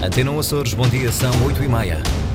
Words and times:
Antena 0.00 0.38
Açores, 0.38 0.74
bom 0.74 0.88
dia, 0.88 1.10
são 1.10 1.30
8 1.44 1.64
e 1.64 1.68
meia. 1.68 2.27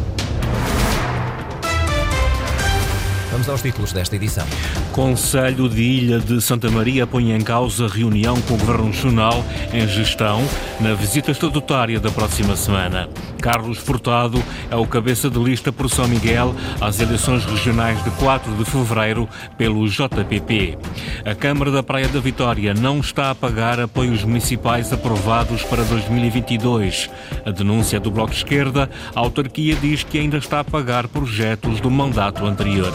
Vamos 3.33 3.49
aos 3.49 3.63
títulos 3.63 3.91
desta 3.91 4.15
edição. 4.15 4.45
Conselho 4.91 5.67
de 5.67 5.81
Ilha 5.81 6.19
de 6.19 6.39
Santa 6.39 6.69
Maria 6.69 7.07
põe 7.07 7.31
em 7.31 7.41
causa 7.41 7.87
reunião 7.87 8.39
com 8.43 8.53
o 8.53 8.57
Governo 8.57 8.85
Regional 8.85 9.43
em 9.73 9.87
gestão 9.87 10.39
na 10.79 10.93
visita 10.93 11.31
estatutária 11.31 11.99
da 11.99 12.11
próxima 12.11 12.55
semana. 12.55 13.09
Carlos 13.41 13.79
Furtado 13.79 14.41
é 14.69 14.75
o 14.75 14.85
cabeça 14.85 15.31
de 15.31 15.39
lista 15.39 15.71
por 15.71 15.89
São 15.89 16.07
Miguel 16.07 16.55
às 16.79 16.99
eleições 16.99 17.43
regionais 17.43 18.01
de 18.03 18.11
4 18.11 18.53
de 18.53 18.65
fevereiro 18.65 19.27
pelo 19.57 19.89
JPP. 19.89 20.77
A 21.25 21.33
Câmara 21.33 21.71
da 21.71 21.81
Praia 21.81 22.07
da 22.07 22.19
Vitória 22.19 22.73
não 22.75 22.99
está 22.99 23.31
a 23.31 23.35
pagar 23.35 23.79
apoios 23.79 24.23
municipais 24.23 24.93
aprovados 24.93 25.63
para 25.63 25.83
2022. 25.83 27.09
A 27.43 27.49
denúncia 27.49 27.99
do 27.99 28.11
Bloco 28.11 28.31
de 28.31 28.37
Esquerda, 28.37 28.87
a 29.15 29.19
autarquia 29.19 29.75
diz 29.75 30.03
que 30.03 30.19
ainda 30.19 30.37
está 30.37 30.59
a 30.59 30.63
pagar 30.63 31.07
projetos 31.07 31.81
do 31.81 31.89
mandato 31.89 32.45
anterior. 32.45 32.93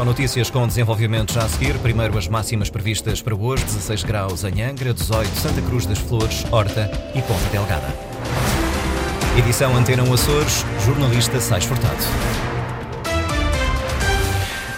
São 0.00 0.06
notícias 0.06 0.48
com 0.48 0.66
desenvolvimento 0.66 1.34
já 1.34 1.44
a 1.44 1.48
seguir. 1.50 1.78
Primeiro 1.80 2.16
as 2.16 2.26
máximas 2.26 2.70
previstas 2.70 3.20
para 3.20 3.34
hoje: 3.34 3.66
16 3.66 4.02
graus 4.02 4.44
em 4.44 4.62
Angra, 4.62 4.94
18 4.94 5.28
Santa 5.36 5.60
Cruz 5.60 5.84
das 5.84 5.98
Flores, 5.98 6.42
Horta 6.50 6.90
e 7.14 7.20
Ponta 7.20 7.46
Delgada. 7.52 7.94
Edição 9.36 9.76
Antena 9.76 10.02
Açores, 10.02 10.64
jornalista 10.86 11.38
Sais 11.38 11.66
Furtado. 11.66 12.49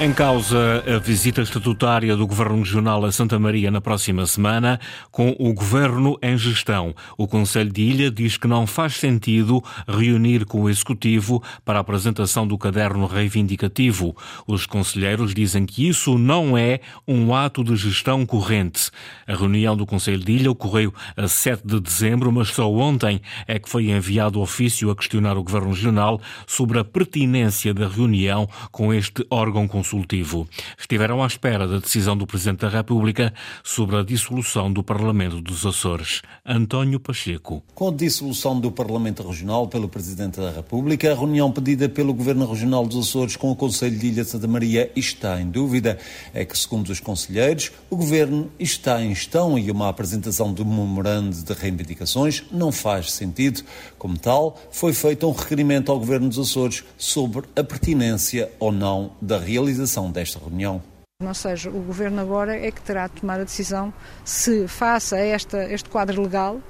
Em 0.02 0.12
causa 0.12 0.82
a 0.84 0.98
visita 0.98 1.42
estatutária 1.42 2.16
do 2.16 2.26
Governo 2.26 2.58
Regional 2.58 3.04
a 3.04 3.12
Santa 3.12 3.38
Maria 3.38 3.70
na 3.70 3.80
próxima 3.80 4.26
semana, 4.26 4.80
com 5.12 5.36
o 5.38 5.54
Governo 5.54 6.18
em 6.20 6.36
gestão. 6.36 6.92
O 7.16 7.28
Conselho 7.28 7.72
de 7.72 7.82
Ilha 7.82 8.10
diz 8.10 8.36
que 8.36 8.48
não 8.48 8.66
faz 8.66 8.96
sentido 8.96 9.62
reunir 9.86 10.44
com 10.44 10.62
o 10.62 10.68
Executivo 10.68 11.40
para 11.64 11.78
a 11.78 11.82
apresentação 11.82 12.44
do 12.48 12.58
caderno 12.58 13.06
reivindicativo. 13.06 14.16
Os 14.44 14.66
conselheiros 14.66 15.32
dizem 15.32 15.64
que 15.64 15.88
isso 15.88 16.18
não 16.18 16.58
é 16.58 16.80
um 17.06 17.32
ato 17.32 17.62
de 17.62 17.76
gestão 17.76 18.26
corrente. 18.26 18.90
A 19.24 19.36
reunião 19.36 19.76
do 19.76 19.86
Conselho 19.86 20.18
de 20.18 20.32
Ilha 20.32 20.50
ocorreu 20.50 20.92
a 21.16 21.28
7 21.28 21.64
de 21.64 21.78
dezembro, 21.78 22.32
mas 22.32 22.48
só 22.48 22.68
ontem 22.68 23.22
é 23.46 23.56
que 23.56 23.68
foi 23.68 23.88
enviado 23.90 24.40
ofício 24.40 24.90
a 24.90 24.96
questionar 24.96 25.38
o 25.38 25.44
Governo 25.44 25.68
Regional 25.68 26.20
sobre 26.44 26.80
a 26.80 26.84
pertinência 26.84 27.72
da 27.72 27.86
reunião 27.86 28.48
com 28.72 28.92
este 28.92 29.24
órgão 29.30 29.68
consultivo 29.68 29.91
consultivo. 29.92 30.48
Estiveram 30.78 31.22
à 31.22 31.26
espera 31.26 31.68
da 31.68 31.78
decisão 31.78 32.16
do 32.16 32.26
Presidente 32.26 32.60
da 32.60 32.68
República 32.68 33.32
sobre 33.62 33.96
a 33.96 34.02
dissolução 34.02 34.72
do 34.72 34.82
Parlamento 34.82 35.40
dos 35.40 35.66
Açores. 35.66 36.22
António 36.46 36.98
Pacheco. 36.98 37.62
Com 37.74 37.88
a 37.88 37.92
dissolução 37.92 38.58
do 38.58 38.72
Parlamento 38.72 39.22
Regional 39.22 39.68
pelo 39.68 39.88
Presidente 39.88 40.40
da 40.40 40.50
República, 40.50 41.12
a 41.12 41.14
reunião 41.14 41.52
pedida 41.52 41.88
pelo 41.88 42.14
Governo 42.14 42.46
Regional 42.46 42.86
dos 42.86 43.08
Açores 43.08 43.36
com 43.36 43.50
o 43.50 43.56
Conselho 43.56 43.98
de 43.98 44.06
Ilha 44.06 44.24
Santa 44.24 44.48
Maria 44.48 44.90
está 44.96 45.40
em 45.40 45.50
dúvida. 45.50 45.98
É 46.32 46.44
que, 46.44 46.56
segundo 46.56 46.88
os 46.88 47.00
conselheiros, 47.00 47.70
o 47.90 47.96
Governo 47.96 48.50
está 48.58 49.02
em 49.02 49.14
gestão 49.14 49.58
e 49.58 49.70
uma 49.70 49.88
apresentação 49.88 50.54
de 50.54 50.62
um 50.62 50.64
memorando 50.64 51.36
de 51.36 51.52
reivindicações 51.52 52.44
não 52.50 52.72
faz 52.72 53.12
sentido. 53.12 53.62
Como 53.98 54.18
tal, 54.18 54.58
foi 54.70 54.92
feito 54.92 55.28
um 55.28 55.32
requerimento 55.32 55.92
ao 55.92 55.98
Governo 55.98 56.28
dos 56.28 56.38
Açores 56.38 56.82
sobre 56.96 57.42
a 57.54 57.62
pertinência 57.62 58.50
ou 58.58 58.72
não 58.72 59.12
da 59.20 59.38
realização 59.38 59.81
realização 59.82 60.10
desta 60.10 60.38
reunião. 60.38 60.82
Ou 61.22 61.34
seja, 61.34 61.70
o 61.70 61.80
Governo 61.80 62.20
agora 62.20 62.56
é 62.56 62.70
que 62.70 62.80
terá 62.80 63.06
de 63.06 63.20
tomar 63.20 63.40
a 63.40 63.44
decisão 63.44 63.92
se, 64.24 64.66
face 64.66 65.14
a 65.14 65.18
esta, 65.18 65.64
este 65.72 65.88
quadro 65.88 66.20
legal, 66.20 66.60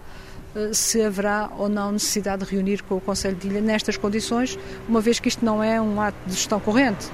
eh, 0.54 0.70
se 0.74 1.02
haverá 1.02 1.50
ou 1.56 1.68
não 1.68 1.92
necessidade 1.92 2.44
de 2.44 2.50
reunir 2.50 2.82
com 2.82 2.96
o 2.96 3.00
Conselho 3.00 3.36
de 3.36 3.48
Ilha 3.48 3.60
nestas 3.60 3.96
condições, 3.96 4.58
uma 4.88 5.00
vez 5.00 5.18
que 5.18 5.28
isto 5.28 5.44
não 5.44 5.62
é 5.62 5.80
um 5.80 6.00
ato 6.00 6.18
de 6.26 6.34
gestão 6.34 6.60
corrente, 6.60 7.08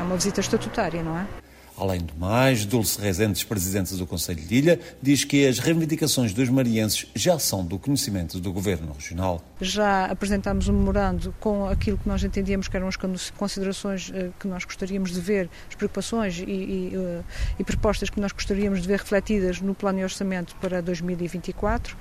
é 0.00 0.02
uma 0.02 0.16
visita 0.16 0.40
estatutária, 0.40 1.02
não 1.02 1.18
é? 1.18 1.39
Além 1.80 2.00
do 2.00 2.14
mais, 2.14 2.66
Dulce 2.66 3.00
Rezendes, 3.00 3.42
presidente 3.42 3.96
do 3.96 4.06
Conselho 4.06 4.42
de 4.42 4.54
Ilha, 4.54 4.80
diz 5.00 5.24
que 5.24 5.46
as 5.46 5.58
reivindicações 5.58 6.34
dos 6.34 6.50
marienses 6.50 7.06
já 7.14 7.38
são 7.38 7.64
do 7.64 7.78
conhecimento 7.78 8.38
do 8.38 8.52
Governo 8.52 8.92
Regional. 8.92 9.42
Já 9.62 10.04
apresentámos 10.04 10.68
um 10.68 10.74
memorando 10.74 11.34
com 11.40 11.66
aquilo 11.66 11.96
que 11.96 12.06
nós 12.06 12.22
entendíamos 12.22 12.68
que 12.68 12.76
eram 12.76 12.86
as 12.86 12.96
considerações 13.30 14.12
eh, 14.14 14.28
que 14.38 14.46
nós 14.46 14.66
gostaríamos 14.66 15.10
de 15.10 15.22
ver, 15.22 15.48
as 15.70 15.74
preocupações 15.74 16.40
e, 16.40 16.42
e, 16.42 16.92
eh, 16.94 17.22
e 17.58 17.64
propostas 17.64 18.10
que 18.10 18.20
nós 18.20 18.30
gostaríamos 18.30 18.82
de 18.82 18.86
ver 18.86 18.98
refletidas 18.98 19.62
no 19.62 19.74
plano 19.74 20.00
de 20.00 20.04
orçamento 20.04 20.54
para 20.56 20.82
2024, 20.82 21.96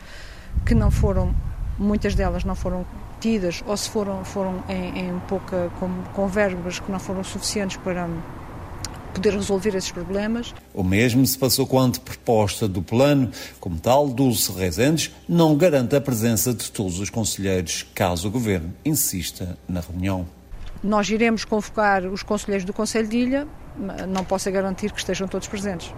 que 0.65 0.75
não 0.75 0.91
foram, 0.91 1.33
muitas 1.77 2.15
delas 2.15 2.43
não 2.43 2.53
foram 2.53 2.85
tidas 3.21 3.63
ou 3.65 3.77
se 3.77 3.89
foram, 3.89 4.25
foram 4.25 4.61
em, 4.67 5.07
em 5.07 5.19
pouca, 5.19 5.71
com, 5.79 5.89
com 6.13 6.27
verbas 6.27 6.79
que 6.79 6.91
não 6.91 6.99
foram 6.99 7.23
suficientes 7.23 7.77
para 7.77 8.09
poder 9.13 9.33
resolver 9.33 9.75
esses 9.75 9.91
problemas. 9.91 10.53
O 10.73 10.83
mesmo 10.83 11.25
se 11.25 11.37
passou 11.37 11.65
com 11.65 11.79
a 11.79 11.83
anteproposta 11.83 12.67
do 12.67 12.81
plano. 12.81 13.31
Como 13.59 13.79
tal, 13.79 14.07
Dulce 14.09 14.51
Rezendes 14.51 15.11
não 15.27 15.55
garante 15.55 15.95
a 15.95 16.01
presença 16.01 16.53
de 16.53 16.71
todos 16.71 16.99
os 16.99 17.09
conselheiros, 17.09 17.85
caso 17.93 18.27
o 18.27 18.31
Governo 18.31 18.73
insista 18.85 19.57
na 19.67 19.81
reunião. 19.81 20.27
Nós 20.83 21.09
iremos 21.09 21.43
convocar 21.43 22.05
os 22.05 22.23
conselheiros 22.23 22.65
do 22.65 22.71
Conselho 22.71 23.07
de 23.07 23.17
Ilha, 23.17 23.47
não 24.07 24.23
posso 24.23 24.49
garantir 24.49 24.91
que 24.91 24.99
estejam 24.99 25.27
todos 25.27 25.47
presentes. 25.47 25.93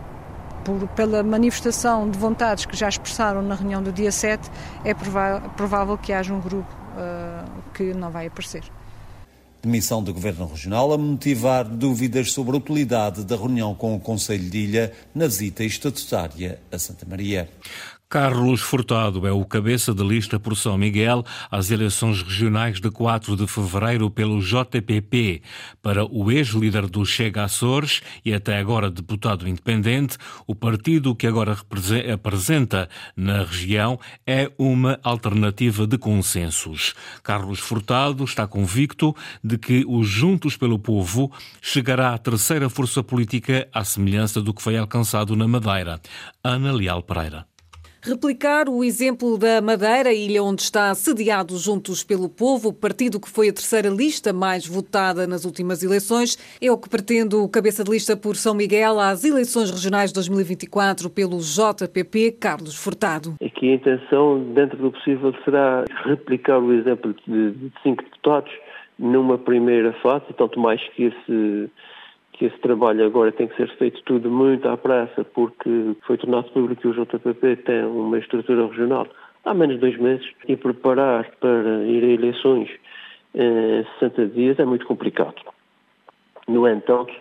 Por, 0.66 0.88
pela 0.90 1.24
manifestação 1.24 2.10
de 2.10 2.18
vontades 2.18 2.66
que 2.66 2.76
já 2.76 2.88
expressaram 2.88 3.42
na 3.42 3.56
reunião 3.56 3.82
do 3.82 3.92
dia 3.92 4.12
7, 4.12 4.50
é 4.84 4.94
provável 4.94 5.98
que 5.98 6.14
haja 6.14 6.34
um 6.34 6.40
grupo 6.40 6.72
uh, 6.96 7.62
que 7.74 7.94
não 7.94 8.12
vai 8.12 8.28
aparecer 8.28 8.64
demissão 9.62 10.04
do 10.04 10.14
Governo 10.14 10.48
Regional 10.48 10.92
a 10.92 10.98
motivar 10.98 11.64
dúvidas 11.66 12.32
sobre 12.32 12.56
a 12.56 12.58
utilidade 12.58 13.24
da 13.24 13.36
reunião 13.36 13.76
com 13.76 13.96
o 13.96 14.00
Conselho 14.00 14.50
de 14.50 14.58
Ilha 14.58 14.92
na 15.14 15.28
visita 15.28 15.64
estatutária 15.64 16.60
a 16.72 16.80
Santa 16.80 17.06
Maria. 17.06 17.48
Carlos 18.12 18.60
Furtado 18.60 19.26
é 19.26 19.32
o 19.32 19.46
cabeça 19.46 19.94
de 19.94 20.04
lista 20.04 20.38
por 20.38 20.58
São 20.58 20.78
Miguel 20.78 21.24
às 21.50 21.72
eleições 21.72 22.22
regionais 22.22 22.82
de 22.82 22.92
4 22.92 23.38
de 23.38 23.48
fevereiro 23.48 24.12
pelo 24.12 24.42
JPP. 24.42 25.42
Para 25.82 26.04
o 26.04 26.30
ex-líder 26.30 26.88
do 26.88 27.06
Chega 27.06 27.46
Açores 27.46 28.02
e 28.26 28.34
até 28.34 28.58
agora 28.58 28.92
deputado 28.92 29.48
independente, 29.48 30.18
o 30.46 30.54
partido 30.54 31.16
que 31.16 31.26
agora 31.26 31.58
apresenta 32.14 32.90
na 33.16 33.46
região 33.46 33.98
é 34.28 34.52
uma 34.58 35.00
alternativa 35.04 35.88
de 35.88 35.98
consensos. 35.98 36.94
Carlos 37.24 37.60
Furtado 37.60 38.26
está 38.26 38.46
convicto 38.46 39.16
de 39.42 39.58
que 39.58 39.86
o 39.88 40.04
Juntos 40.04 40.58
pelo 40.58 40.78
Povo 40.78 41.32
chegará 41.62 42.14
à 42.14 42.18
terceira 42.18 42.70
força 42.70 43.02
política 43.02 43.70
à 43.74 43.86
semelhança 43.86 44.42
do 44.42 44.54
que 44.54 44.62
foi 44.62 44.78
alcançado 44.78 45.34
na 45.34 45.48
Madeira. 45.48 46.02
Ana 46.44 46.74
Leal 46.74 47.04
Pereira. 47.04 47.51
Replicar 48.04 48.68
o 48.68 48.84
exemplo 48.84 49.38
da 49.38 49.62
Madeira, 49.62 50.12
ilha 50.12 50.42
onde 50.42 50.64
está 50.64 50.92
sediado 50.96 51.56
Juntos 51.56 52.04
pelo 52.04 52.28
Povo, 52.28 52.74
partido 52.74 53.20
que 53.20 53.30
foi 53.30 53.50
a 53.50 53.54
terceira 53.54 53.90
lista 53.90 54.34
mais 54.34 54.66
votada 54.66 55.28
nas 55.28 55.46
últimas 55.46 55.84
eleições, 55.84 56.36
é 56.60 56.72
o 56.72 56.80
que 56.80 56.90
pretende 56.90 57.36
o 57.36 57.48
cabeça 57.48 57.84
de 57.84 57.92
lista 57.92 58.18
por 58.18 58.36
São 58.36 58.56
Miguel 58.56 59.00
às 59.00 59.24
eleições 59.24 59.70
regionais 59.70 60.10
de 60.10 60.16
2024 60.16 61.12
pelo 61.12 61.38
JPP, 61.38 62.32
Carlos 62.40 62.76
Furtado. 62.76 63.36
Aqui 63.40 63.70
a 63.70 63.76
intenção, 63.76 64.52
dentro 64.52 64.80
do 64.80 64.92
possível, 64.92 65.32
será 65.46 65.86
replicar 66.04 66.58
o 66.58 66.74
exemplo 66.74 67.14
de 67.28 67.72
cinco 67.84 68.04
deputados 68.04 68.52
numa 68.98 69.38
primeira 69.38 69.94
fase, 70.02 70.26
tanto 70.36 70.60
mais 70.60 70.82
que 70.96 71.04
esse 71.04 71.70
que 72.42 72.48
esse 72.48 72.58
trabalho 72.58 73.06
agora 73.06 73.32
tem 73.32 73.48
que 73.48 73.56
ser 73.56 73.70
feito 73.78 74.02
tudo 74.02 74.28
muito 74.28 74.68
à 74.68 74.76
pressa, 74.76 75.24
porque 75.24 75.96
foi 76.08 76.18
tornado 76.18 76.50
público 76.50 76.82
que 76.82 76.88
o 76.88 76.94
JPP 77.06 77.58
tem 77.58 77.86
uma 77.86 78.18
estrutura 78.18 78.66
regional 78.66 79.08
há 79.46 79.54
menos 79.54 79.76
de 79.76 79.82
dois 79.82 79.98
meses 80.00 80.28
e 80.48 80.56
preparar 80.56 81.30
para 81.40 81.84
ir 81.86 82.04
a 82.04 82.08
eleições 82.08 82.68
em 83.36 83.86
60 84.00 84.26
dias 84.30 84.58
é 84.58 84.66
muito 84.66 84.88
complicado. 84.88 85.36
No 86.48 86.68
entanto, 86.68 87.14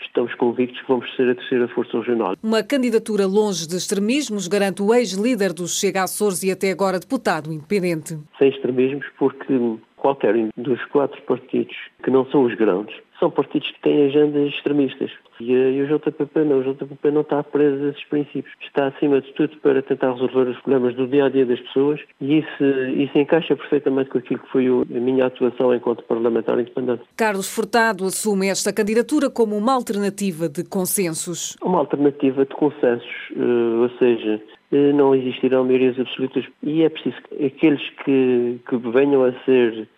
estamos 0.00 0.34
convictos 0.34 0.80
que 0.80 0.88
vamos 0.88 1.08
ser 1.14 1.30
a 1.30 1.36
terceira 1.36 1.68
força 1.68 1.96
regional. 1.96 2.34
Uma 2.42 2.64
candidatura 2.64 3.26
longe 3.26 3.68
de 3.68 3.76
extremismos, 3.76 4.48
garante 4.48 4.82
o 4.82 4.92
ex-líder 4.92 5.52
do 5.52 5.68
Chega 5.68 6.02
Açores 6.02 6.42
e 6.42 6.50
até 6.50 6.72
agora 6.72 6.98
deputado 6.98 7.52
independente. 7.52 8.18
Sem 8.38 8.48
extremismos, 8.48 9.06
porque 9.18 9.54
qualquer 9.96 10.34
um 10.34 10.50
dos 10.56 10.84
quatro 10.86 11.20
partidos 11.22 11.76
que 12.02 12.10
não 12.10 12.26
são 12.26 12.44
os 12.44 12.54
grandes 12.56 12.94
são 13.24 13.30
partidos 13.30 13.70
que 13.70 13.80
têm 13.80 14.06
agendas 14.06 14.52
extremistas. 14.52 15.10
E, 15.40 15.50
e, 15.50 15.82
o 15.82 15.86
JPP 15.86 16.40
não, 16.44 16.58
o 16.58 16.74
JPP 16.74 17.10
não 17.10 17.22
está 17.22 17.42
preso 17.42 17.86
a 17.86 17.88
esses 17.88 18.04
princípios. 18.04 18.52
Está, 18.60 18.88
acima 18.88 19.20
de 19.20 19.32
tudo, 19.32 19.56
para 19.62 19.82
tentar 19.82 20.12
resolver 20.12 20.50
os 20.50 20.60
problemas 20.60 20.94
do 20.94 21.06
dia 21.06 21.24
a 21.24 21.28
dia 21.30 21.46
das 21.46 21.58
pessoas 21.60 22.00
e 22.20 22.38
isso, 22.38 22.64
isso 22.96 23.18
encaixa 23.18 23.56
perfeitamente 23.56 24.10
com 24.10 24.18
aquilo 24.18 24.40
que 24.40 24.50
foi 24.50 24.66
a 24.66 25.00
minha 25.00 25.26
atuação 25.26 25.74
enquanto 25.74 26.04
parlamentar 26.04 26.58
independente. 26.60 27.02
Carlos 27.16 27.48
Furtado 27.48 28.04
assume 28.04 28.48
esta 28.48 28.72
candidatura 28.72 29.30
como 29.30 29.56
uma 29.56 29.72
alternativa 29.72 30.48
de 30.48 30.62
consensos. 30.64 31.56
Uma 31.62 31.78
alternativa 31.78 32.44
de 32.44 32.54
consensos, 32.54 33.08
eh, 33.34 33.80
ou 33.80 33.90
seja, 33.98 34.42
eh, 34.72 34.92
não 34.92 35.14
existirão 35.14 35.64
maiorias 35.64 35.98
absolutas 35.98 36.44
e 36.62 36.82
é 36.82 36.88
preciso 36.88 37.16
que 37.28 37.46
aqueles 37.46 37.82
que, 38.04 38.58
que 38.68 38.76
venham 38.76 39.24
a 39.24 39.32
ser 39.44 39.88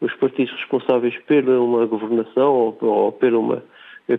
os 0.00 0.12
partidos 0.14 0.52
responsáveis 0.60 1.16
pela 1.26 1.60
uma 1.60 1.86
governação 1.86 2.52
ou, 2.52 2.78
ou 2.80 3.12
pela 3.12 3.38
uma 3.38 3.62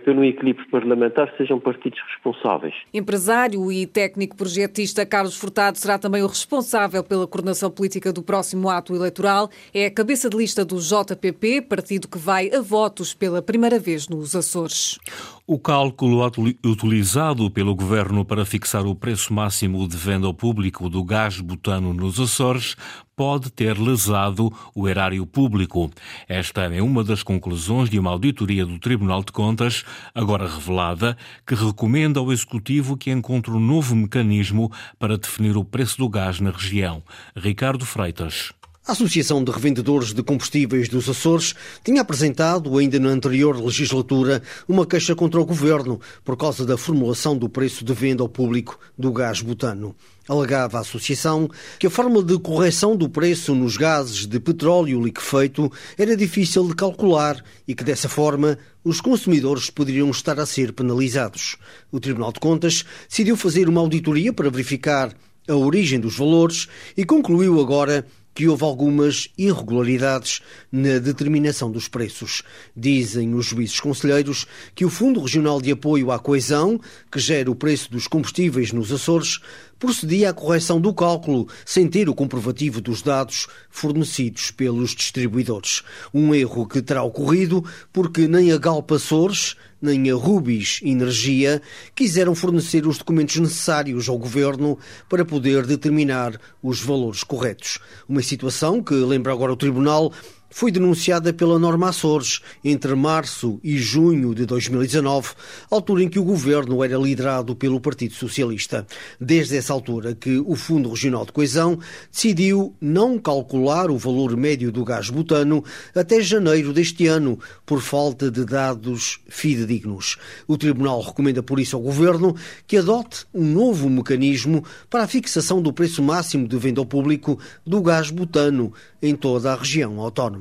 pelo 0.04 0.26
equilíbrio 0.26 0.68
parlamentar, 0.70 1.34
sejam 1.38 1.60
partidos 1.60 2.00
responsáveis. 2.12 2.74
Empresário 2.94 3.72
e 3.72 3.88
técnico 3.88 4.36
projetista 4.36 5.06
Carlos 5.06 5.38
Furtado 5.38 5.78
será 5.78 5.98
também 5.98 6.22
o 6.22 6.28
responsável 6.28 7.02
pela 7.04 7.26
coordenação 7.26 7.72
política 7.72 8.12
do 8.12 8.22
próximo 8.22 8.70
ato 8.70 8.94
eleitoral. 8.94 9.50
É 9.74 9.86
a 9.86 9.92
cabeça 9.92 10.30
de 10.30 10.36
lista 10.36 10.66
do 10.66 10.76
JPP, 10.78 11.62
partido 11.62 12.10
que 12.10 12.18
vai 12.18 12.50
a 12.54 12.60
votos 12.60 13.14
pela 13.14 13.42
primeira 13.42 13.80
vez 13.80 14.10
nos 14.10 14.36
Açores. 14.36 15.00
O 15.50 15.58
cálculo 15.58 16.30
utilizado 16.66 17.50
pelo 17.50 17.74
governo 17.74 18.26
para 18.26 18.44
fixar 18.44 18.86
o 18.86 18.94
preço 18.94 19.34
máximo 19.34 19.88
de 19.88 19.96
venda 19.96 20.28
ao 20.28 20.34
público 20.34 20.90
do 20.90 21.02
gás 21.06 21.40
butano 21.40 21.94
nos 21.94 22.20
Açores 22.20 22.76
pode 23.16 23.50
ter 23.50 23.80
lesado 23.80 24.52
o 24.76 24.90
erário 24.90 25.26
público. 25.26 25.90
Esta 26.28 26.64
é 26.64 26.82
uma 26.82 27.02
das 27.02 27.24
conclusões 27.24 27.90
de 27.90 27.98
uma 27.98 28.12
auditoria 28.12 28.66
do 28.66 28.78
Tribunal 28.78 29.24
de 29.24 29.32
Contas, 29.32 29.86
agora 30.14 30.50
revelada, 30.50 31.16
que 31.46 31.56
recomenda 31.56 32.20
ao 32.20 32.30
Executivo 32.30 32.98
que 32.98 33.10
encontre 33.10 33.50
um 33.50 33.60
novo 33.60 33.96
mecanismo 33.96 34.70
para 35.00 35.18
definir 35.18 35.56
o 35.56 35.64
preço 35.64 35.98
do 35.98 36.10
gás 36.10 36.42
na 36.42 36.52
região. 36.52 37.02
Ricardo 37.34 37.86
Freitas. 37.86 38.52
A 38.88 38.94
Associação 38.94 39.44
de 39.44 39.52
Revendedores 39.52 40.14
de 40.14 40.24
Combustíveis 40.24 40.88
dos 40.88 41.10
Açores 41.10 41.54
tinha 41.84 42.00
apresentado, 42.00 42.78
ainda 42.78 42.98
na 42.98 43.10
anterior 43.10 43.62
legislatura, 43.62 44.42
uma 44.66 44.86
queixa 44.86 45.14
contra 45.14 45.42
o 45.42 45.46
governo 45.46 46.00
por 46.24 46.38
causa 46.38 46.66
da 46.66 46.78
formulação 46.78 47.38
do 47.38 47.50
preço 47.50 47.84
de 47.84 47.94
venda 47.94 48.24
ao 48.24 48.30
público 48.30 48.80
do 48.98 49.12
gás 49.12 49.42
butano. 49.42 49.94
Alegava 50.26 50.78
a 50.78 50.82
associação 50.82 51.50
que 51.78 51.88
a 51.88 51.90
forma 51.90 52.24
de 52.24 52.40
correção 52.40 52.96
do 52.96 53.10
preço 53.10 53.54
nos 53.54 53.76
gases 53.76 54.26
de 54.26 54.40
petróleo 54.40 55.04
liquefeito 55.04 55.70
era 55.98 56.16
difícil 56.16 56.66
de 56.66 56.74
calcular 56.74 57.44
e 57.68 57.76
que, 57.76 57.84
dessa 57.84 58.08
forma, 58.08 58.58
os 58.86 59.02
consumidores 59.02 59.70
poderiam 59.70 60.10
estar 60.12 60.40
a 60.40 60.46
ser 60.46 60.72
penalizados. 60.72 61.58
O 61.92 62.00
Tribunal 62.00 62.32
de 62.32 62.40
Contas 62.40 62.86
decidiu 63.10 63.36
fazer 63.36 63.68
uma 63.68 63.82
auditoria 63.82 64.32
para 64.32 64.50
verificar 64.50 65.14
a 65.46 65.56
origem 65.56 66.00
dos 66.00 66.16
valores 66.18 66.68
e 66.96 67.04
concluiu 67.04 67.60
agora 67.60 68.06
que 68.38 68.48
houve 68.48 68.64
algumas 68.64 69.30
irregularidades 69.36 70.44
na 70.72 71.00
determinação 71.00 71.72
dos 71.72 71.88
preços. 71.88 72.44
Dizem 72.76 73.34
os 73.34 73.48
juízes 73.48 73.80
conselheiros 73.80 74.46
que 74.76 74.86
o 74.86 74.92
Fundo 74.92 75.20
Regional 75.20 75.60
de 75.60 75.72
Apoio 75.72 76.12
à 76.12 76.20
Coesão, 76.20 76.80
que 77.12 77.18
gera 77.18 77.50
o 77.50 77.56
preço 77.56 77.90
dos 77.90 78.08
combustíveis 78.08 78.72
nos 78.72 78.92
Açores, 78.92 79.40
procedia 79.80 80.30
à 80.30 80.34
correção 80.34 80.80
do 80.80 80.94
cálculo 80.94 81.48
sem 81.66 81.88
ter 81.88 82.10
o 82.10 82.16
comprovativo 82.16 82.82
dos 82.82 83.02
dados 83.02 83.48
fornecidos 83.70 84.52
pelos 84.52 84.92
distribuidores. 84.96 85.84
Um 86.14 86.34
erro 86.34 86.68
que 86.68 86.82
terá 86.82 87.04
ocorrido 87.04 87.64
porque 87.94 88.28
nem 88.28 88.52
a 88.52 88.58
Galpa 88.58 88.96
Açores 88.96 89.56
nem 89.82 90.10
a 90.10 90.16
Rubis 90.16 90.80
Energia 90.84 91.62
quiseram 91.96 92.34
fornecer 92.34 92.88
os 92.88 92.98
documentos 92.98 93.38
necessários 93.38 94.10
ao 94.10 94.18
governo 94.18 94.78
para 95.08 95.24
poder 95.24 95.66
determinar 95.66 96.40
os 96.62 96.82
valores 96.82 97.24
corretos. 97.24 97.80
Uma 98.10 98.22
situação 98.22 98.82
que, 98.82 98.94
lembra 98.94 99.32
agora 99.32 99.54
o 99.54 99.58
Tribunal, 99.58 100.12
foi 100.50 100.72
denunciada 100.72 101.34
pela 101.34 101.60
Norma 101.60 101.90
Açores 101.90 102.42
entre 102.64 102.96
março 102.96 103.60
e 103.64 103.78
junho 103.78 104.34
de 104.34 104.46
2019, 104.46 105.30
altura 105.70 106.04
em 106.04 106.10
que 106.10 106.20
o 106.20 106.24
governo 106.24 106.84
era 106.84 106.98
liderado 106.98 107.56
pelo 107.56 107.80
Partido 107.80 108.14
Socialista. 108.14 108.86
Desde 109.20 109.58
essa 109.58 109.74
altura 109.74 110.16
que 110.16 110.38
o 110.38 110.56
Fundo 110.56 110.90
Regional 110.90 111.26
de 111.26 111.32
Coesão 111.32 111.80
decidiu 112.12 112.76
não 112.80 113.20
calcular 113.20 113.92
o 113.92 113.98
valor 113.98 114.36
médio 114.36 114.72
do 114.72 114.84
gás 114.84 115.10
butano 115.10 115.64
até 115.94 116.22
janeiro 116.22 116.74
deste 116.74 117.08
ano, 117.08 117.40
por 117.66 117.82
falta 117.82 118.32
de 118.32 118.46
dados 118.46 119.20
fidedignos. 119.28 120.18
O 120.48 120.58
Tribunal 120.58 121.02
recomenda 121.02 121.44
por 121.44 121.60
isso 121.60 121.76
ao 121.76 121.82
governo 121.82 122.36
que 122.66 122.78
adote 122.78 123.26
um 123.34 123.46
novo 123.46 123.90
mecanismo 123.90 124.64
para 124.90 125.04
a 125.04 125.08
fixação 125.08 125.62
do 125.62 125.74
preço 125.74 126.02
máximo 126.02 126.48
de 126.48 126.58
venda 126.58 126.82
ao 126.82 126.86
público 126.86 127.40
do 127.66 127.82
gás 127.82 128.10
butano 128.10 128.74
em 129.02 129.16
toda 129.16 129.54
a 129.54 129.56
região 129.56 130.00
autónoma. 130.00 130.37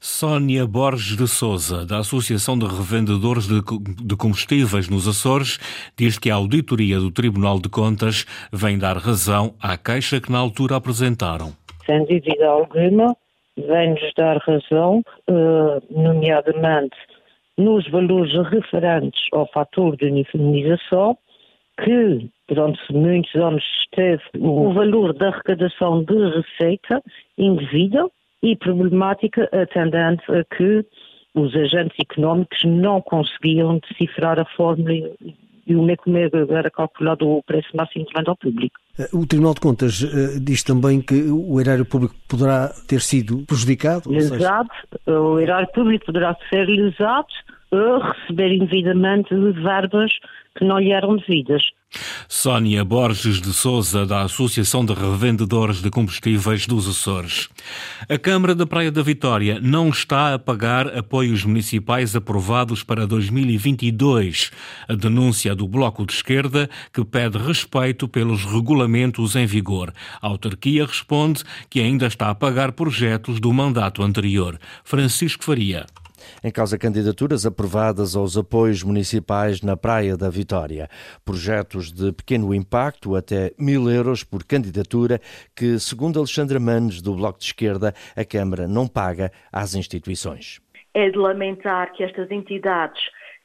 Sónia 0.00 0.66
Borges 0.66 1.16
de 1.16 1.26
Souza, 1.26 1.84
da 1.84 1.98
Associação 1.98 2.58
de 2.58 2.66
Revendedores 2.66 3.46
de 3.46 4.16
Combustíveis 4.16 4.88
nos 4.88 5.08
Açores, 5.08 5.58
diz 5.96 6.18
que 6.18 6.30
a 6.30 6.34
auditoria 6.34 6.98
do 6.98 7.10
Tribunal 7.10 7.58
de 7.58 7.68
Contas 7.68 8.24
vem 8.52 8.78
dar 8.78 8.96
razão 8.96 9.54
à 9.60 9.76
queixa 9.76 10.20
que 10.20 10.30
na 10.30 10.38
altura 10.38 10.76
apresentaram. 10.76 11.52
Sem 11.84 12.00
dúvida 12.04 12.46
alguma, 12.46 13.16
vem-nos 13.56 14.12
dar 14.16 14.38
razão, 14.38 15.02
eh, 15.26 15.82
nomeadamente 15.90 16.96
nos 17.56 17.88
valores 17.90 18.32
referentes 18.50 19.20
ao 19.32 19.50
fator 19.50 19.96
de 19.96 20.06
uniformização, 20.06 21.18
que 21.82 22.30
durante 22.48 22.80
muitos 22.92 23.34
anos 23.34 23.64
esteve 23.82 24.22
o 24.38 24.72
valor 24.72 25.12
da 25.12 25.28
arrecadação 25.28 26.04
de 26.04 26.14
receita 26.36 27.02
indevida 27.36 28.08
e 28.42 28.56
problemática 28.56 29.48
atendente 29.52 30.22
a 30.30 30.44
que 30.44 30.84
os 31.34 31.54
agentes 31.54 31.96
económicos 32.00 32.58
não 32.64 33.00
conseguiam 33.00 33.80
decifrar 33.88 34.38
a 34.38 34.44
fórmula 34.44 34.92
e 35.68 35.76
o 35.76 35.96
como 35.98 36.16
era 36.16 36.70
calculado 36.70 37.28
o 37.28 37.42
preço 37.42 37.68
máximo 37.74 38.06
de 38.06 38.12
venda 38.16 38.30
ao 38.30 38.36
público. 38.36 38.80
O 39.12 39.26
Tribunal 39.26 39.52
de 39.52 39.60
Contas 39.60 40.00
uh, 40.00 40.40
diz 40.40 40.62
também 40.62 41.00
que 41.00 41.30
o 41.30 41.60
erário 41.60 41.84
público 41.84 42.14
poderá 42.26 42.72
ter 42.88 43.00
sido 43.02 43.44
prejudicado? 43.46 44.10
Lesado, 44.10 44.70
seja... 45.04 45.20
o 45.20 45.38
erário 45.38 45.68
público 45.72 46.06
poderá 46.06 46.34
ser 46.48 46.64
lesado 46.66 47.28
a 47.70 48.12
receber 48.12 48.54
indevidamente 48.54 49.34
verbas 49.62 50.10
que 50.56 50.64
não 50.64 50.78
lhe 50.78 50.90
eram 50.90 51.16
devidas. 51.16 51.62
Sónia 52.28 52.84
Borges 52.84 53.40
de 53.40 53.52
Souza, 53.52 54.04
da 54.04 54.22
Associação 54.22 54.84
de 54.84 54.92
Revendedores 54.92 55.80
de 55.80 55.90
Combustíveis 55.90 56.66
dos 56.66 56.86
Açores. 56.86 57.48
A 58.08 58.18
Câmara 58.18 58.54
da 58.54 58.66
Praia 58.66 58.92
da 58.92 59.02
Vitória 59.02 59.58
não 59.60 59.88
está 59.88 60.34
a 60.34 60.38
pagar 60.38 60.94
apoios 60.96 61.44
municipais 61.44 62.14
aprovados 62.14 62.82
para 62.82 63.06
2022. 63.06 64.50
A 64.86 64.94
denúncia 64.94 65.54
do 65.54 65.66
Bloco 65.66 66.04
de 66.04 66.12
Esquerda, 66.12 66.68
que 66.92 67.04
pede 67.04 67.38
respeito 67.38 68.06
pelos 68.06 68.44
regulamentos 68.44 69.34
em 69.34 69.46
vigor. 69.46 69.92
A 70.20 70.26
autarquia 70.26 70.84
responde 70.84 71.42
que 71.70 71.80
ainda 71.80 72.06
está 72.06 72.28
a 72.28 72.34
pagar 72.34 72.72
projetos 72.72 73.40
do 73.40 73.52
mandato 73.52 74.02
anterior. 74.02 74.60
Francisco 74.84 75.42
Faria. 75.42 75.86
Em 76.42 76.50
causa 76.50 76.78
candidaturas 76.78 77.44
aprovadas 77.44 78.16
aos 78.16 78.36
apoios 78.36 78.82
municipais 78.82 79.62
na 79.62 79.76
Praia 79.76 80.16
da 80.16 80.28
Vitória. 80.28 80.88
Projetos 81.24 81.92
de 81.92 82.12
pequeno 82.12 82.54
impacto, 82.54 83.14
até 83.14 83.52
mil 83.58 83.90
euros 83.90 84.24
por 84.24 84.44
candidatura, 84.44 85.20
que, 85.54 85.78
segundo 85.78 86.18
Alexandra 86.18 86.60
Manes, 86.60 87.02
do 87.02 87.14
Bloco 87.14 87.38
de 87.38 87.46
Esquerda, 87.46 87.94
a 88.16 88.24
Câmara 88.24 88.66
não 88.68 88.86
paga 88.86 89.30
às 89.52 89.74
instituições. 89.74 90.60
É 90.94 91.10
de 91.10 91.18
lamentar 91.18 91.92
que 91.92 92.02
estas 92.02 92.30
entidades 92.30 93.00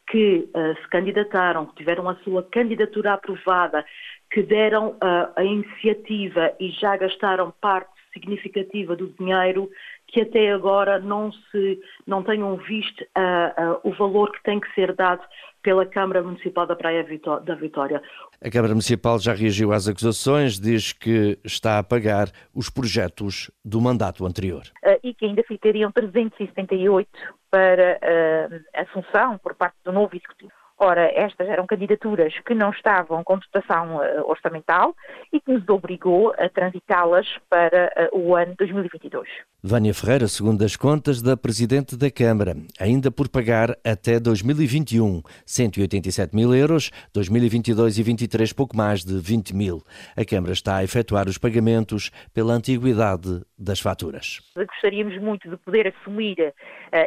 que 0.10 0.50
uh, 0.54 0.82
se 0.82 0.90
candidataram, 0.90 1.66
que 1.68 1.76
tiveram 1.76 2.10
a 2.10 2.16
sua 2.18 2.44
candidatura 2.44 3.14
aprovada, 3.14 3.86
que 4.32 4.42
deram 4.42 4.90
uh, 4.90 5.32
a 5.36 5.44
iniciativa 5.44 6.54
e 6.60 6.70
já 6.72 6.98
gastaram 6.98 7.54
parte 7.62 7.92
significativa 8.14 8.96
do 8.96 9.14
dinheiro, 9.20 9.70
que 10.14 10.22
até 10.22 10.52
agora 10.52 11.00
não, 11.00 11.32
se, 11.32 11.82
não 12.06 12.24
tenham 12.24 12.56
visto 12.56 13.02
uh, 13.02 13.74
uh, 13.74 13.80
o 13.84 13.92
valor 13.96 14.32
que 14.32 14.44
tem 14.44 14.60
que 14.60 14.72
ser 14.76 14.94
dado 14.94 15.24
pela 15.64 15.88
Câmara 15.88 16.22
Municipal 16.22 16.68
da 16.68 16.76
Praia 16.76 17.04
da 17.44 17.56
Vitória. 17.56 18.00
A 18.40 18.50
Câmara 18.52 18.74
Municipal 18.74 19.18
já 19.18 19.34
reagiu 19.34 19.74
às 19.74 19.88
acusações, 19.88 20.60
diz 20.60 20.94
que 20.94 21.40
está 21.44 21.80
a 21.80 21.84
pagar 21.84 22.28
os 22.54 22.70
projetos 22.70 23.50
do 23.66 23.82
mandato 23.82 24.24
anterior. 24.24 24.62
Uh, 24.86 25.00
e 25.04 25.16
que 25.16 25.26
ainda 25.26 25.42
ficariam 25.44 25.92
378 25.92 27.10
para 27.50 28.00
a 28.76 28.86
função 28.88 29.38
por 29.40 29.56
parte 29.56 29.78
do 29.84 29.92
novo 29.92 30.16
Executivo. 30.16 30.63
Ora, 30.78 31.12
estas 31.14 31.48
eram 31.48 31.66
candidaturas 31.66 32.34
que 32.46 32.54
não 32.54 32.72
estavam 32.72 33.24
com 33.24 33.38
dotação 33.38 33.98
uh, 33.98 34.28
orçamental 34.28 34.96
e 35.32 35.40
que 35.40 35.54
nos 35.54 35.68
obrigou 35.70 36.34
a 36.38 36.50
transitá-las 36.50 37.28
para 37.50 38.10
uh, 38.12 38.20
o 38.20 38.36
ano 38.36 38.54
2022. 38.58 39.28
Vânia 39.62 39.94
Ferreira, 39.94 40.28
segundo 40.28 40.62
as 40.64 40.76
contas 40.76 41.22
da 41.22 41.38
Presidente 41.38 41.96
da 41.96 42.12
Câmara, 42.12 42.54
ainda 42.80 43.10
por 43.10 43.30
pagar 43.30 43.78
até 43.82 44.20
2021, 44.20 45.22
187 45.46 46.36
mil 46.36 46.54
euros, 46.54 46.92
2022 47.14 47.98
e 47.98 48.04
23 48.04 48.52
pouco 48.52 48.76
mais 48.76 49.06
de 49.06 49.18
20 49.18 49.56
mil. 49.56 49.82
A 50.18 50.26
Câmara 50.26 50.52
está 50.52 50.78
a 50.78 50.84
efetuar 50.84 51.30
os 51.30 51.38
pagamentos 51.38 52.12
pela 52.34 52.54
antiguidade 52.54 53.42
das 53.64 53.80
faturas. 53.80 54.42
Gostaríamos 54.56 55.18
muito 55.20 55.50
de 55.50 55.58
poder 55.58 55.88
assumir 55.88 56.38
uh, 56.40 56.54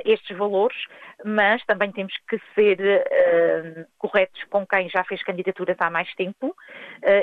estes 0.04 0.36
valores, 0.36 0.76
mas 1.25 1.64
também 1.64 1.92
temos 1.92 2.14
que 2.28 2.40
ser 2.54 2.80
uh, 2.80 3.86
corretos 3.98 4.42
com 4.50 4.66
quem 4.66 4.88
já 4.88 5.04
fez 5.04 5.22
candidaturas 5.22 5.76
há 5.78 5.90
mais 5.90 6.12
tempo 6.14 6.48
uh, 6.48 6.54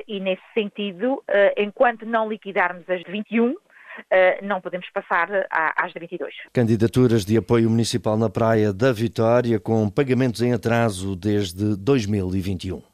e, 0.07 0.19
nesse 0.19 0.43
sentido, 0.53 1.23
enquanto 1.57 2.05
não 2.05 2.29
liquidarmos 2.29 2.89
as 2.89 3.03
de 3.03 3.11
21, 3.11 3.55
Uh, 3.93 4.43
não 4.43 4.59
podemos 4.59 4.89
passar 4.89 5.29
às 5.51 5.93
de 5.93 5.99
22. 5.99 6.33
Candidaturas 6.51 7.23
de 7.23 7.37
apoio 7.37 7.69
municipal 7.69 8.17
na 8.17 8.27
Praia 8.27 8.73
da 8.73 8.91
Vitória 8.91 9.59
com 9.59 9.87
pagamentos 9.87 10.41
em 10.41 10.51
atraso 10.51 11.15
desde 11.15 11.77
2021. 11.77 12.92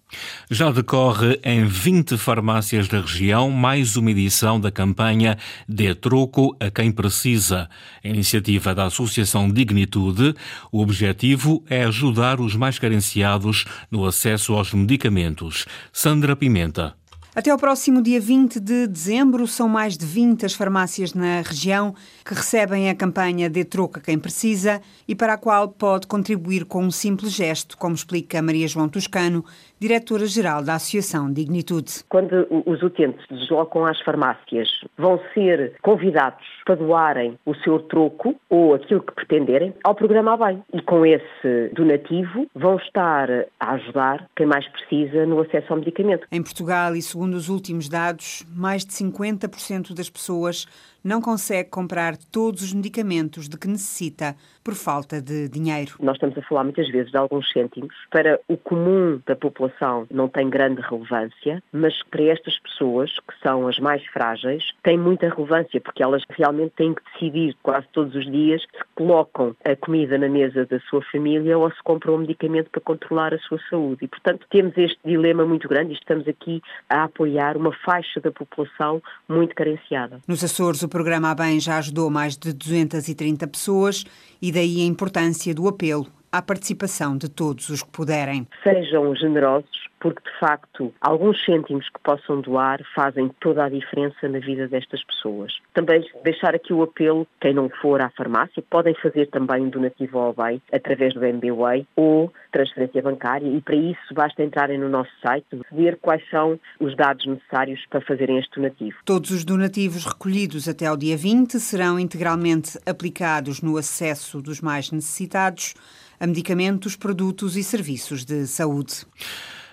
Já 0.49 0.71
decorre 0.71 1.39
em 1.43 1.65
20 1.65 2.17
farmácias 2.17 2.87
da 2.87 3.01
região 3.01 3.51
mais 3.51 3.95
uma 3.95 4.11
edição 4.11 4.59
da 4.59 4.71
campanha 4.71 5.37
Dê 5.67 5.93
Troco 5.93 6.55
a 6.59 6.71
quem 6.71 6.91
precisa. 6.91 7.69
A 8.03 8.07
iniciativa 8.07 8.73
da 8.73 8.85
Associação 8.85 9.49
Dignitude, 9.49 10.33
o 10.71 10.81
objetivo 10.81 11.63
é 11.69 11.83
ajudar 11.83 12.41
os 12.41 12.55
mais 12.55 12.79
carenciados 12.79 13.65
no 13.91 14.05
acesso 14.05 14.53
aos 14.53 14.73
medicamentos. 14.73 15.65
Sandra 15.93 16.35
Pimenta. 16.35 16.95
Até 17.35 17.51
ao 17.51 17.59
próximo 17.59 18.01
dia 18.01 18.19
20 18.19 18.59
de 18.59 18.87
dezembro, 18.87 19.47
são 19.47 19.69
mais 19.69 19.95
de 19.95 20.05
20 20.05 20.45
as 20.45 20.53
farmácias 20.53 21.13
na 21.13 21.41
região 21.41 21.93
que 22.25 22.33
recebem 22.33 22.89
a 22.89 22.95
campanha 22.95 23.47
de 23.47 23.63
troca 23.63 24.01
quem 24.01 24.17
precisa 24.17 24.81
e 25.07 25.13
para 25.13 25.33
a 25.33 25.37
qual 25.37 25.69
pode 25.69 26.07
contribuir 26.07 26.65
com 26.65 26.83
um 26.83 26.91
simples 26.91 27.31
gesto, 27.31 27.77
como 27.77 27.93
explica 27.93 28.41
Maria 28.41 28.67
João 28.67 28.89
Toscano, 28.89 29.45
diretora-geral 29.79 30.63
da 30.63 30.75
Associação 30.75 31.31
Dignitude. 31.31 32.03
Quando 32.09 32.47
os 32.65 32.81
utentes 32.83 33.25
deslocam 33.29 33.85
às 33.85 33.99
farmácias, 34.01 34.67
vão 34.97 35.19
ser 35.33 35.73
convidados 35.81 36.45
para 36.65 36.75
doarem 36.75 37.37
o 37.45 37.55
seu 37.55 37.79
troco 37.79 38.35
ou 38.49 38.75
aquilo 38.75 39.01
que 39.01 39.13
pretenderem 39.13 39.73
ao 39.83 39.95
programa 39.95 40.37
Bem. 40.37 40.63
E 40.73 40.81
com 40.81 41.05
esse 41.05 41.71
donativo 41.73 42.47
vão 42.53 42.77
estar 42.77 43.29
a 43.59 43.71
ajudar 43.73 44.29
quem 44.35 44.45
mais 44.45 44.67
precisa 44.67 45.25
no 45.25 45.41
acesso 45.41 45.71
ao 45.71 45.79
medicamento. 45.79 46.27
Em 46.31 46.43
Portugal, 46.43 46.95
e 46.95 47.01
segundo 47.01 47.33
os 47.33 47.49
últimos 47.49 47.89
dados, 47.89 48.45
mais 48.55 48.85
de 48.85 48.91
50% 48.93 49.93
das 49.93 50.09
pessoas 50.09 50.67
não 51.03 51.21
consegue 51.21 51.69
comprar 51.69 52.17
todos 52.17 52.61
os 52.61 52.73
medicamentos 52.73 53.47
de 53.47 53.57
que 53.57 53.67
necessita 53.67 54.35
por 54.63 54.75
falta 54.75 55.21
de 55.21 55.47
dinheiro. 55.49 55.95
Nós 55.99 56.15
estamos 56.15 56.37
a 56.37 56.41
falar 56.41 56.63
muitas 56.63 56.87
vezes 56.89 57.11
de 57.11 57.17
alguns 57.17 57.51
cêntimos. 57.51 57.93
Para 58.11 58.39
o 58.47 58.57
comum 58.57 59.21
da 59.25 59.35
população 59.35 60.05
não 60.11 60.27
tem 60.27 60.49
grande 60.49 60.81
relevância, 60.81 61.63
mas 61.71 61.93
para 62.03 62.23
estas 62.23 62.57
pessoas, 62.59 63.11
que 63.11 63.33
são 63.41 63.67
as 63.67 63.79
mais 63.79 64.05
frágeis, 64.07 64.63
tem 64.83 64.97
muita 64.97 65.29
relevância, 65.29 65.81
porque 65.81 66.03
elas 66.03 66.23
realmente 66.29 66.73
têm 66.75 66.93
que 66.93 67.01
decidir 67.13 67.55
quase 67.63 67.87
todos 67.91 68.15
os 68.15 68.29
dias 68.31 68.61
se 68.61 68.83
colocam 68.95 69.55
a 69.65 69.75
comida 69.75 70.17
na 70.17 70.29
mesa 70.29 70.65
da 70.65 70.79
sua 70.81 71.01
família 71.11 71.57
ou 71.57 71.69
se 71.71 71.81
compram 71.83 72.15
um 72.15 72.19
medicamento 72.19 72.69
para 72.69 72.81
controlar 72.81 73.33
a 73.33 73.39
sua 73.39 73.59
saúde. 73.69 74.05
E, 74.05 74.07
portanto, 74.07 74.45
temos 74.49 74.77
este 74.77 74.99
dilema 75.03 75.45
muito 75.45 75.67
grande 75.67 75.93
e 75.93 75.95
estamos 75.95 76.27
aqui 76.27 76.61
a 76.89 77.03
apoiar 77.03 77.57
uma 77.57 77.73
faixa 77.85 78.19
da 78.19 78.31
população 78.31 79.01
muito 79.27 79.55
carenciada. 79.55 80.19
Nos 80.27 80.43
Açores, 80.43 80.83
o 80.89 80.97
programa 80.99 81.29
A 81.29 81.35
Bem 81.35 81.59
já 81.59 81.77
ajudou 81.77 82.09
mais 82.09 82.35
de 82.35 82.51
230 82.51 83.47
pessoas 83.47 84.03
e 84.41 84.51
daí 84.51 84.81
a 84.81 84.85
importância 84.85 85.53
do 85.53 85.67
apelo 85.67 86.07
à 86.31 86.41
participação 86.41 87.15
de 87.15 87.29
todos 87.29 87.69
os 87.69 87.83
que 87.83 87.91
puderem. 87.91 88.47
Sejam 88.63 89.15
generosos, 89.15 89.69
porque 89.99 90.21
de 90.29 90.39
facto 90.39 90.93
alguns 91.01 91.43
cêntimos 91.43 91.87
que 91.89 91.99
possam 92.01 92.41
doar 92.41 92.81
fazem 92.95 93.29
toda 93.39 93.65
a 93.65 93.69
diferença 93.69 94.27
na 94.27 94.39
vida 94.39 94.67
destas 94.67 95.03
pessoas. 95.03 95.53
Também 95.73 96.03
deixar 96.23 96.55
aqui 96.55 96.73
o 96.73 96.83
apelo, 96.83 97.27
quem 97.39 97.53
não 97.53 97.69
for 97.81 98.01
à 98.01 98.09
farmácia, 98.09 98.63
podem 98.69 98.95
fazer 98.95 99.27
também 99.27 99.63
um 99.63 99.69
donativo 99.69 100.17
ao 100.17 100.33
bem 100.33 100.61
através 100.71 101.13
do 101.13 101.23
MBWay 101.23 101.85
ou 101.95 102.31
transferência 102.51 103.01
bancária 103.01 103.47
e 103.47 103.61
para 103.61 103.75
isso 103.75 104.13
basta 104.13 104.43
entrarem 104.43 104.77
no 104.77 104.89
nosso 104.89 105.11
site, 105.21 105.45
ver 105.71 105.97
quais 106.01 106.23
são 106.29 106.59
os 106.79 106.95
dados 106.95 107.25
necessários 107.25 107.85
para 107.89 108.01
fazerem 108.01 108.39
este 108.39 108.55
donativo. 108.55 108.97
Todos 109.05 109.31
os 109.31 109.45
donativos 109.45 110.05
recolhidos 110.05 110.67
até 110.67 110.85
ao 110.85 110.97
dia 110.97 111.17
20 111.17 111.59
serão 111.59 111.99
integralmente 111.99 112.77
aplicados 112.85 113.61
no 113.61 113.77
acesso 113.77 114.41
dos 114.41 114.61
mais 114.61 114.91
necessitados 114.91 115.73
a 116.19 116.27
medicamentos, 116.27 116.95
produtos 116.95 117.55
e 117.55 117.63
serviços 117.63 118.25
de 118.25 118.45
saúde. 118.45 119.05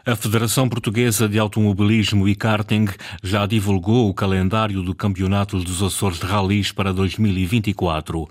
A 0.06 0.14
Federação 0.14 0.68
Portuguesa 0.68 1.28
de 1.28 1.36
Automobilismo 1.36 2.28
e 2.28 2.36
Karting 2.36 2.86
já 3.24 3.44
divulgou 3.44 4.08
o 4.08 4.14
calendário 4.14 4.80
do 4.80 4.94
Campeonato 4.94 5.58
dos 5.58 5.82
Açores 5.82 6.20
de 6.20 6.26
Rallys 6.26 6.70
para 6.70 6.92
2024. 6.92 8.28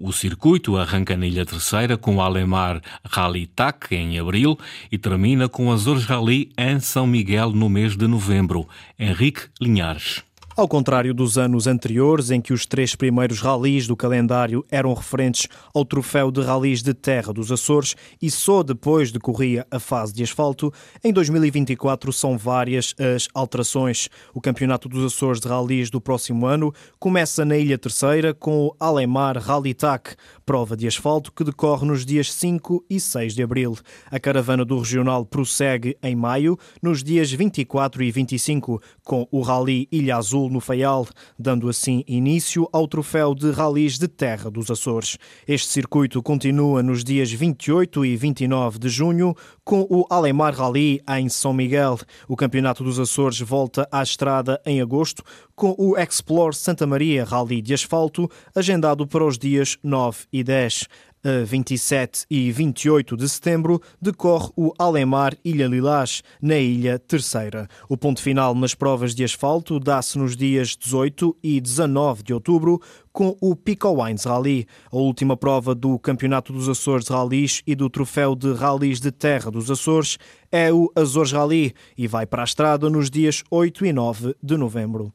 O 0.00 0.12
circuito 0.12 0.78
arranca 0.78 1.18
na 1.18 1.26
Ilha 1.26 1.44
Terceira 1.44 1.98
com 1.98 2.16
o 2.16 2.22
Alemar 2.22 2.80
Rally 3.04 3.46
TAC 3.46 3.92
em 3.92 4.18
abril 4.18 4.58
e 4.90 4.96
termina 4.96 5.46
com 5.46 5.70
Açores 5.70 6.06
Rally 6.06 6.52
em 6.56 6.80
São 6.80 7.06
Miguel 7.06 7.50
no 7.50 7.68
mês 7.68 7.98
de 7.98 8.06
novembro. 8.06 8.66
Henrique 8.98 9.42
Linhares. 9.60 10.29
Ao 10.56 10.66
contrário 10.66 11.14
dos 11.14 11.38
anos 11.38 11.68
anteriores, 11.68 12.30
em 12.32 12.40
que 12.40 12.52
os 12.52 12.66
três 12.66 12.96
primeiros 12.96 13.40
ralis 13.40 13.86
do 13.86 13.96
calendário 13.96 14.64
eram 14.68 14.92
referentes 14.92 15.46
ao 15.72 15.84
troféu 15.84 16.30
de 16.30 16.42
ralis 16.42 16.82
de 16.82 16.92
terra 16.92 17.32
dos 17.32 17.52
Açores 17.52 17.94
e 18.20 18.28
só 18.30 18.64
depois 18.64 19.12
decorria 19.12 19.64
a 19.70 19.78
fase 19.78 20.12
de 20.12 20.24
asfalto, 20.24 20.72
em 21.04 21.12
2024 21.12 22.12
são 22.12 22.36
várias 22.36 22.94
as 22.98 23.28
alterações. 23.32 24.08
O 24.34 24.40
Campeonato 24.40 24.88
dos 24.88 25.04
Açores 25.04 25.40
de 25.40 25.46
Ralis 25.46 25.88
do 25.88 26.00
próximo 26.00 26.44
ano 26.46 26.74
começa 26.98 27.44
na 27.44 27.56
Ilha 27.56 27.78
Terceira 27.78 28.34
com 28.34 28.66
o 28.66 28.76
Alemar 28.78 29.38
Rally 29.38 29.72
TAC, 29.72 30.16
prova 30.44 30.76
de 30.76 30.88
asfalto 30.88 31.32
que 31.32 31.44
decorre 31.44 31.86
nos 31.86 32.04
dias 32.04 32.32
5 32.32 32.84
e 32.90 32.98
6 32.98 33.34
de 33.34 33.42
abril. 33.42 33.78
A 34.10 34.18
caravana 34.18 34.64
do 34.64 34.78
Regional 34.78 35.24
prossegue 35.24 35.96
em 36.02 36.16
maio, 36.16 36.58
nos 36.82 37.04
dias 37.04 37.30
24 37.30 38.02
e 38.02 38.10
25, 38.10 38.82
com 39.04 39.28
o 39.30 39.42
Rally 39.42 39.88
Ilha 39.92 40.16
Azul 40.16 40.39
no 40.48 40.60
Faial, 40.60 41.06
dando 41.38 41.68
assim 41.68 42.04
início 42.06 42.68
ao 42.72 42.86
troféu 42.86 43.34
de 43.34 43.50
ralis 43.50 43.98
de 43.98 44.08
terra 44.08 44.50
dos 44.50 44.70
Açores. 44.70 45.18
Este 45.46 45.68
circuito 45.68 46.22
continua 46.22 46.82
nos 46.82 47.04
dias 47.04 47.32
28 47.32 48.04
e 48.04 48.16
29 48.16 48.78
de 48.78 48.88
junho 48.88 49.34
com 49.64 49.86
o 49.90 50.06
Alemar 50.08 50.54
Rally 50.54 51.00
em 51.18 51.28
São 51.28 51.52
Miguel. 51.52 51.98
O 52.28 52.36
Campeonato 52.36 52.82
dos 52.82 52.98
Açores 52.98 53.40
volta 53.40 53.88
à 53.92 54.02
estrada 54.02 54.60
em 54.64 54.80
agosto 54.80 55.22
com 55.54 55.74
o 55.76 55.96
Explore 55.98 56.54
Santa 56.54 56.86
Maria 56.86 57.24
Rally 57.24 57.60
de 57.60 57.74
asfalto 57.74 58.30
agendado 58.54 59.06
para 59.06 59.26
os 59.26 59.36
dias 59.36 59.76
9 59.82 60.20
e 60.32 60.42
10. 60.42 60.88
A 61.22 61.44
27 61.44 62.24
e 62.30 62.50
28 62.50 63.14
de 63.14 63.28
setembro 63.28 63.82
decorre 64.00 64.50
o 64.56 64.72
Alemar 64.78 65.36
Ilha 65.44 65.66
Lilás, 65.66 66.22
na 66.40 66.56
Ilha 66.56 66.98
Terceira. 66.98 67.68
O 67.90 67.96
ponto 67.96 68.22
final 68.22 68.54
nas 68.54 68.74
provas 68.74 69.14
de 69.14 69.22
asfalto 69.22 69.78
dá-se 69.78 70.18
nos 70.18 70.34
dias 70.34 70.74
18 70.74 71.36
e 71.42 71.60
19 71.60 72.22
de 72.22 72.32
outubro, 72.32 72.80
com 73.12 73.36
o 73.40 73.56
Pico 73.56 74.02
Wines 74.02 74.24
Rally, 74.24 74.66
a 74.92 74.96
última 74.96 75.36
prova 75.36 75.74
do 75.74 75.98
Campeonato 75.98 76.52
dos 76.52 76.68
Açores 76.68 77.08
Rallys 77.08 77.62
e 77.66 77.74
do 77.74 77.90
Troféu 77.90 78.34
de 78.34 78.52
Rallys 78.52 79.00
de 79.00 79.10
Terra 79.10 79.50
dos 79.50 79.70
Açores, 79.70 80.18
é 80.52 80.72
o 80.72 80.90
Azores 80.96 81.32
Rally 81.32 81.72
e 81.96 82.08
vai 82.08 82.26
para 82.26 82.42
a 82.42 82.44
estrada 82.44 82.90
nos 82.90 83.08
dias 83.08 83.44
8 83.50 83.86
e 83.86 83.92
9 83.92 84.34
de 84.42 84.56
novembro. 84.56 85.12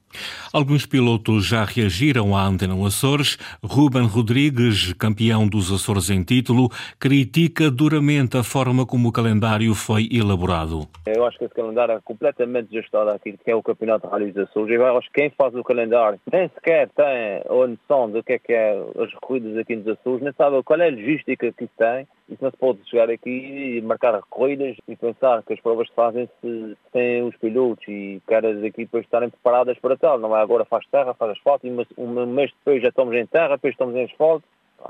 Alguns 0.53 0.85
pilotos 0.85 1.45
já 1.45 1.65
reagiram 1.65 2.35
à 2.35 2.45
Antena 2.45 2.75
Açores. 2.85 3.37
Ruben 3.61 4.07
Rodrigues, 4.07 4.93
campeão 4.93 5.47
dos 5.47 5.71
Açores 5.71 6.09
em 6.09 6.23
título, 6.23 6.69
critica 6.97 7.69
duramente 7.69 8.37
a 8.37 8.43
forma 8.43 8.85
como 8.85 9.09
o 9.09 9.11
calendário 9.11 9.73
foi 9.75 10.07
elaborado. 10.11 10.87
Eu 11.05 11.25
acho 11.25 11.37
que 11.37 11.45
esse 11.45 11.53
calendário 11.53 11.95
é 11.95 11.99
completamente 12.01 12.75
ajustado 12.77 13.09
àquilo 13.09 13.37
que 13.43 13.51
é 13.51 13.55
o 13.55 13.63
Campeonato 13.63 14.07
de 14.07 14.11
Rally 14.13 14.31
dos 14.31 14.47
Açores. 14.49 14.73
Eu 14.73 14.97
acho 14.97 15.07
que 15.11 15.21
quem 15.21 15.31
faz 15.37 15.53
o 15.53 15.63
calendário 15.63 16.19
nem 16.31 16.49
sequer 16.49 16.89
tem 16.95 17.43
a 17.49 17.53
noção 17.87 18.09
do 18.09 18.23
que 18.23 18.33
é 18.33 18.39
que 18.39 18.53
é 18.53 18.73
as 18.99 19.13
corridas 19.15 19.57
aqui 19.57 19.75
nos 19.75 19.87
Açores, 19.87 20.21
nem 20.21 20.33
sabe 20.33 20.61
qual 20.63 20.81
é 20.81 20.87
a 20.87 20.91
logística 20.91 21.51
que 21.51 21.67
tem. 21.77 22.07
Isso 22.27 22.43
não 22.43 22.51
se 22.51 22.57
pode 22.57 22.79
chegar 22.89 23.09
aqui 23.09 23.77
e 23.77 23.81
marcar 23.81 24.19
corridas 24.29 24.75
e 24.87 24.95
pensar 24.95 25.43
que 25.43 25.53
as 25.53 25.59
provas 25.59 25.87
se 25.87 25.93
fazem 25.93 26.29
se 26.41 26.75
têm 26.91 27.23
os 27.23 27.35
pilotos 27.37 27.87
e 27.87 28.21
que 28.27 28.33
as 28.33 28.63
equipas 28.63 29.03
estarem 29.03 29.29
preparadas 29.29 29.77
para 29.79 29.97
tal. 29.97 30.19
Não 30.19 30.35
é 30.35 30.41
agora 30.41 30.65
faz 30.65 30.85
terra, 30.87 31.13
faz 31.13 31.31
asfalto 31.31 31.67
e 31.67 31.87
um 31.97 32.25
mês 32.25 32.51
depois 32.59 32.81
já 32.81 32.89
estamos 32.89 33.13
em 33.15 33.25
terra, 33.27 33.55
depois 33.55 33.73
estamos 33.73 33.95
em 33.95 34.05
asfalto. 34.05 34.45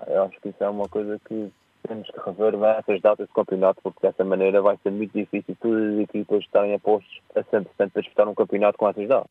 Eu 0.07 0.23
acho 0.23 0.39
que 0.41 0.49
isso 0.49 0.63
é 0.63 0.69
uma 0.69 0.87
coisa 0.87 1.19
que 1.27 1.51
temos 1.87 2.07
que 2.09 2.19
rever 2.25 2.53
essas 2.77 3.01
datas 3.01 3.27
de 3.27 3.33
campeonato, 3.33 3.79
porque 3.83 3.99
dessa 4.01 4.23
maneira 4.23 4.61
vai 4.61 4.77
ser 4.83 4.91
muito 4.91 5.11
difícil 5.17 5.55
todas 5.61 5.93
as 5.93 5.99
equipas 5.99 6.39
estarem 6.39 6.73
apostas 6.73 7.11
a 7.35 7.43
100% 7.43 7.65
para 7.77 8.01
disputar 8.01 8.27
um 8.27 8.35
campeonato 8.35 8.77
com 8.77 8.89
essas 8.89 9.07
datas. 9.07 9.29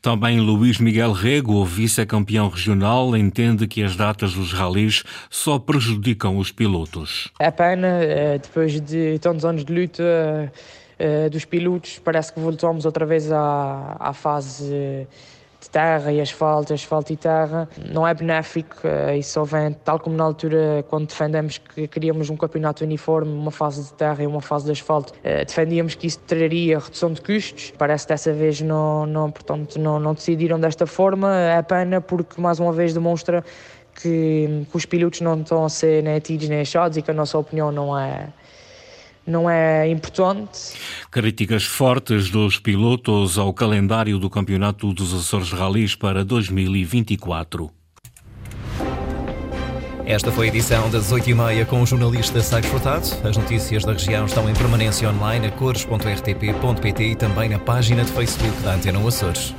Também 0.00 0.40
Luís 0.40 0.78
Miguel 0.78 1.12
Rego, 1.12 1.64
vice-campeão 1.64 2.48
regional, 2.48 3.16
entende 3.16 3.66
que 3.66 3.82
as 3.82 3.96
datas 3.96 4.34
dos 4.34 4.52
ralis 4.52 5.04
só 5.30 5.58
prejudicam 5.58 6.38
os 6.38 6.50
pilotos. 6.50 7.30
É 7.38 7.50
pena, 7.50 8.02
eh, 8.02 8.38
depois 8.38 8.80
de 8.80 9.18
tantos 9.20 9.44
anos 9.44 9.64
de 9.64 9.72
luta 9.72 10.52
eh, 10.98 11.28
dos 11.28 11.44
pilotos, 11.44 11.98
parece 11.98 12.32
que 12.32 12.40
voltamos 12.40 12.84
outra 12.84 13.06
vez 13.06 13.30
à, 13.30 13.96
à 13.98 14.12
fase 14.12 15.06
de 15.62 15.70
terra 15.70 16.12
e 16.12 16.20
asfalto, 16.20 16.74
asfalto 16.74 17.12
e 17.12 17.16
terra, 17.16 17.68
não 17.92 18.06
é 18.06 18.12
benéfico 18.12 18.76
eh, 18.82 19.18
e 19.18 19.22
só 19.22 19.44
vem, 19.44 19.72
tal 19.72 20.00
como 20.00 20.16
na 20.16 20.24
altura 20.24 20.84
quando 20.88 21.06
defendemos 21.06 21.58
que 21.58 21.86
queríamos 21.86 22.28
um 22.30 22.36
campeonato 22.36 22.82
uniforme, 22.82 23.32
uma 23.32 23.52
fase 23.52 23.84
de 23.84 23.92
terra 23.92 24.24
e 24.24 24.26
uma 24.26 24.40
fase 24.40 24.64
de 24.64 24.72
asfalto, 24.72 25.12
eh, 25.22 25.44
defendíamos 25.44 25.94
que 25.94 26.08
isso 26.08 26.18
traria 26.26 26.80
redução 26.80 27.12
de 27.12 27.20
custos. 27.20 27.72
Parece 27.78 28.06
que 28.06 28.12
dessa 28.12 28.32
vez 28.32 28.60
não, 28.60 29.06
não, 29.06 29.30
portanto, 29.30 29.78
não, 29.78 30.00
não 30.00 30.14
decidiram 30.14 30.58
desta 30.58 30.84
forma. 30.84 31.32
É 31.36 31.62
pena 31.62 32.00
porque 32.00 32.40
mais 32.40 32.58
uma 32.58 32.72
vez 32.72 32.92
demonstra 32.92 33.44
que, 33.94 34.66
que 34.68 34.76
os 34.76 34.84
pilotos 34.84 35.20
não 35.20 35.40
estão 35.40 35.64
a 35.64 35.68
ser 35.68 36.02
nem 36.02 36.16
atidos 36.16 36.48
nem 36.48 36.60
achados 36.60 36.96
e 36.98 37.02
que 37.02 37.10
a 37.10 37.14
nossa 37.14 37.38
opinião 37.38 37.70
não 37.70 37.96
é 37.96 38.28
não 39.24 39.48
é 39.48 39.88
importante. 39.88 40.74
Críticas 41.12 41.64
fortes 41.64 42.30
dos 42.30 42.58
pilotos 42.58 43.36
ao 43.36 43.52
calendário 43.52 44.18
do 44.18 44.30
Campeonato 44.30 44.94
dos 44.94 45.12
Açores 45.12 45.52
Rallys 45.52 45.94
para 45.94 46.24
2024. 46.24 47.70
Esta 50.06 50.32
foi 50.32 50.46
a 50.46 50.48
edição 50.48 50.88
das 50.88 51.12
8h30 51.12 51.66
com 51.66 51.82
o 51.82 51.86
jornalista 51.86 52.40
Saig 52.40 52.66
Furtado. 52.66 53.06
As 53.28 53.36
notícias 53.36 53.84
da 53.84 53.92
região 53.92 54.24
estão 54.24 54.48
em 54.48 54.54
permanência 54.54 55.06
online 55.10 55.48
a 55.48 55.50
cores.rtp.pt 55.50 57.04
e 57.04 57.14
também 57.14 57.50
na 57.50 57.58
página 57.58 58.04
de 58.04 58.10
Facebook 58.10 58.62
da 58.62 58.76
Antena 58.76 59.06
Açores. 59.06 59.54